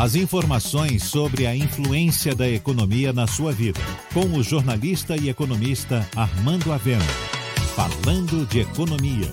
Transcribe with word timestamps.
As 0.00 0.14
informações 0.14 1.04
sobre 1.04 1.46
a 1.46 1.54
influência 1.54 2.34
da 2.34 2.48
economia 2.48 3.12
na 3.12 3.26
sua 3.26 3.52
vida, 3.52 3.78
com 4.14 4.34
o 4.34 4.42
jornalista 4.42 5.14
e 5.14 5.28
economista 5.28 6.08
Armando 6.16 6.72
Avena. 6.72 7.04
Falando 7.76 8.46
de 8.46 8.60
economia. 8.60 9.30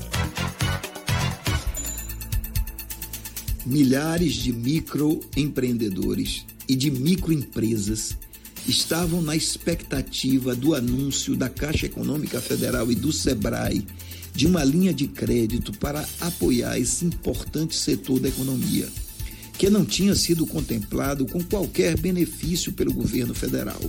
Milhares 3.66 4.34
de 4.34 4.52
microempreendedores 4.52 6.46
e 6.68 6.76
de 6.76 6.92
microempresas 6.92 8.18
estavam 8.68 9.22
na 9.22 9.38
expectativa 9.38 10.54
do 10.54 10.76
anúncio 10.76 11.38
da 11.38 11.48
Caixa 11.48 11.86
Econômica 11.86 12.42
Federal 12.42 12.92
e 12.92 12.96
do 12.96 13.14
SEBRAE 13.14 13.88
de 14.36 14.46
uma 14.46 14.66
linha 14.66 14.94
de 14.94 15.08
crédito 15.08 15.72
para 15.80 16.06
apoiar 16.20 16.78
esse 16.78 17.06
importante 17.06 17.74
setor 17.74 18.20
da 18.20 18.28
economia, 18.28 18.90
que 19.58 19.70
não 19.70 19.84
tinha 19.84 20.16
sido 20.16 20.46
contemplado 20.46 21.26
com 21.26 21.44
qualquer 21.44 22.00
benefício 22.00 22.72
pelo 22.74 22.94
governo 22.94 23.34
federal 23.34 23.82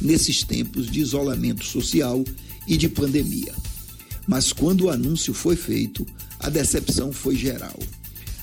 nesses 0.00 0.42
tempos 0.42 0.90
de 0.90 1.00
isolamento 1.00 1.64
social 1.64 2.22
e 2.66 2.76
de 2.76 2.88
pandemia. 2.88 3.54
Mas 4.26 4.52
quando 4.52 4.82
o 4.82 4.90
anúncio 4.90 5.32
foi 5.32 5.56
feito, 5.56 6.04
a 6.38 6.50
decepção 6.50 7.12
foi 7.12 7.36
geral. 7.36 7.78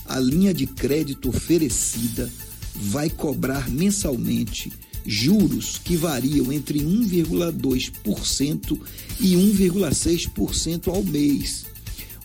A 0.06 0.18
linha 0.18 0.52
de 0.52 0.66
crédito 0.66 1.28
oferecida 1.28 2.28
vai 2.74 3.08
cobrar 3.10 3.68
mensalmente 3.68 4.72
juros 5.04 5.78
que 5.78 5.96
variam 5.96 6.52
entre 6.52 6.80
1,2% 6.80 8.80
e 9.20 9.34
1,6% 9.34 10.88
ao 10.88 11.02
mês, 11.02 11.66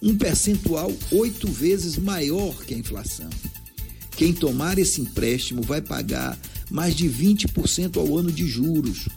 um 0.02 0.16
percentual 0.16 0.94
oito 1.12 1.48
vezes 1.48 1.98
maior 1.98 2.56
que 2.64 2.76
a 2.76 2.78
inflação. 2.78 3.30
Quem 4.18 4.34
tomar 4.34 4.80
esse 4.80 5.00
empréstimo 5.00 5.62
vai 5.62 5.80
pagar 5.80 6.38
mais 6.72 6.96
de 6.96 7.08
20% 7.08 7.98
ao 7.98 8.18
ano 8.18 8.32
de 8.32 8.48
juros, 8.48 9.08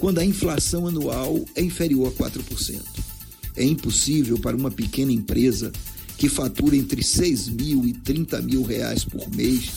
quando 0.00 0.18
a 0.18 0.24
inflação 0.24 0.86
anual 0.86 1.44
é 1.54 1.62
inferior 1.62 2.08
a 2.08 2.24
4%. 2.24 2.82
É 3.56 3.64
impossível 3.64 4.36
para 4.36 4.56
uma 4.56 4.70
pequena 4.70 5.12
empresa 5.12 5.70
que 6.16 6.28
fatura 6.28 6.76
entre 6.76 7.04
6 7.04 7.48
mil 7.50 7.86
e 7.86 7.92
30 7.92 8.42
mil 8.42 8.62
reais 8.62 9.04
por 9.04 9.30
mês 9.30 9.70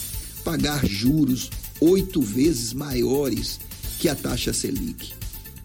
pagar 0.43 0.83
juros 0.85 1.51
oito 1.79 2.19
vezes 2.19 2.73
maiores 2.73 3.59
que 3.99 4.09
a 4.09 4.15
taxa 4.15 4.51
Selic. 4.51 5.13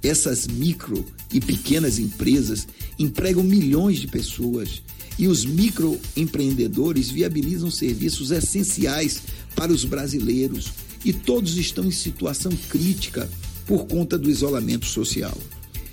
Essas 0.03 0.47
micro 0.47 1.07
e 1.33 1.41
pequenas 1.41 1.99
empresas 1.99 2.69
empregam 2.99 3.43
milhões 3.43 3.99
de 3.99 4.07
pessoas 4.07 4.83
e 5.19 5.29
os 5.29 5.45
microempreendedores 5.45 7.11
viabilizam 7.11 7.71
serviços 7.71 8.31
essenciais 8.31 9.23
para 9.55 9.73
os 9.73 9.85
brasileiros 9.85 10.73
e 11.05 11.13
todos 11.13 11.57
estão 11.57 11.85
em 11.85 11.91
situação 11.91 12.53
crítica 12.69 13.29
por 13.67 13.87
conta 13.87 14.19
do 14.19 14.31
isolamento 14.31 14.87
social. 14.87 15.37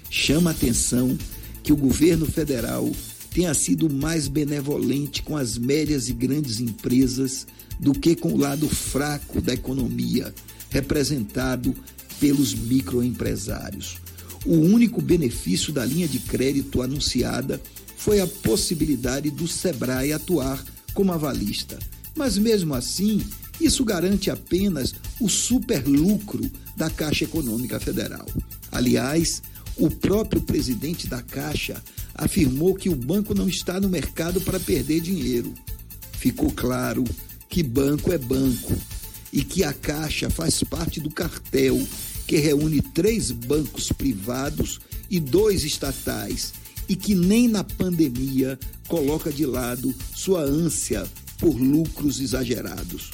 Chama 0.09 0.51
atenção 0.51 1.17
que 1.63 1.71
o 1.71 1.77
governo 1.77 2.25
federal 2.25 2.91
tenha 3.33 3.53
sido 3.53 3.89
mais 3.89 4.27
benevolente 4.27 5.23
com 5.23 5.35
as 5.35 5.57
médias 5.57 6.07
e 6.07 6.13
grandes 6.13 6.59
empresas 6.59 7.47
do 7.79 7.93
que 7.93 8.15
com 8.15 8.33
o 8.33 8.37
lado 8.37 8.69
fraco 8.69 9.41
da 9.41 9.53
economia, 9.53 10.33
representado 10.69 11.75
pelos 12.19 12.53
microempresários. 12.53 13.97
O 14.45 14.55
único 14.55 15.01
benefício 15.01 15.71
da 15.71 15.85
linha 15.85 16.07
de 16.07 16.19
crédito 16.19 16.81
anunciada 16.81 17.61
foi 17.97 18.19
a 18.19 18.27
possibilidade 18.27 19.31
do 19.31 19.47
Sebrae 19.47 20.11
atuar 20.11 20.63
como 20.93 21.13
avalista. 21.13 21.79
Mas 22.15 22.37
mesmo 22.37 22.73
assim, 22.73 23.21
isso 23.59 23.85
garante 23.85 24.29
apenas 24.29 24.93
o 25.19 25.29
superlucro 25.29 26.51
da 26.75 26.89
Caixa 26.89 27.23
Econômica 27.23 27.79
Federal. 27.79 28.25
Aliás, 28.71 29.41
o 29.77 29.89
próprio 29.89 30.41
presidente 30.41 31.07
da 31.07 31.21
Caixa 31.21 31.81
afirmou 32.13 32.75
que 32.75 32.89
o 32.89 32.95
banco 32.95 33.33
não 33.33 33.47
está 33.47 33.79
no 33.79 33.89
mercado 33.89 34.41
para 34.41 34.59
perder 34.59 35.01
dinheiro. 35.01 35.53
Ficou 36.13 36.51
claro 36.51 37.03
que 37.49 37.63
banco 37.63 38.11
é 38.11 38.17
banco 38.17 38.73
e 39.31 39.43
que 39.43 39.63
a 39.63 39.73
Caixa 39.73 40.29
faz 40.29 40.63
parte 40.63 40.99
do 40.99 41.09
cartel 41.09 41.79
que 42.27 42.37
reúne 42.37 42.81
três 42.81 43.31
bancos 43.31 43.91
privados 43.91 44.79
e 45.09 45.19
dois 45.19 45.63
estatais 45.63 46.53
e 46.87 46.95
que 46.95 47.15
nem 47.15 47.47
na 47.47 47.63
pandemia 47.63 48.59
coloca 48.87 49.31
de 49.31 49.45
lado 49.45 49.93
sua 50.15 50.41
ânsia 50.41 51.05
por 51.39 51.55
lucros 51.55 52.19
exagerados. 52.19 53.11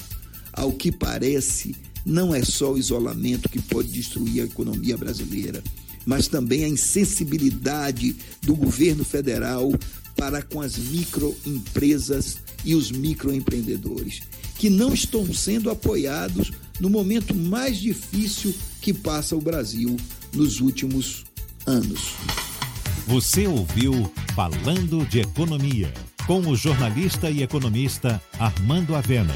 Ao 0.52 0.72
que 0.72 0.90
parece, 0.90 1.74
não 2.04 2.34
é 2.34 2.42
só 2.42 2.72
o 2.72 2.78
isolamento 2.78 3.48
que 3.48 3.60
pode 3.60 3.88
destruir 3.88 4.42
a 4.42 4.46
economia 4.46 4.96
brasileira, 4.96 5.62
mas 6.04 6.28
também 6.28 6.64
a 6.64 6.68
insensibilidade 6.68 8.16
do 8.42 8.54
governo 8.54 9.04
federal 9.04 9.70
para 10.16 10.42
com 10.42 10.60
as 10.60 10.76
microempresas 10.76 12.38
e 12.64 12.74
os 12.74 12.90
microempreendedores, 12.90 14.22
que 14.58 14.68
não 14.68 14.92
estão 14.92 15.32
sendo 15.32 15.70
apoiados 15.70 16.52
no 16.80 16.88
momento 16.88 17.34
mais 17.34 17.78
difícil 17.78 18.54
que 18.80 18.92
passa 18.92 19.36
o 19.36 19.40
Brasil 19.40 19.96
nos 20.32 20.60
últimos 20.60 21.24
anos. 21.66 22.14
Você 23.06 23.46
ouviu 23.46 24.10
Falando 24.34 25.04
de 25.06 25.20
Economia, 25.20 25.92
com 26.26 26.40
o 26.40 26.56
jornalista 26.56 27.30
e 27.30 27.42
economista 27.42 28.20
Armando 28.38 28.94
Avena. 28.94 29.34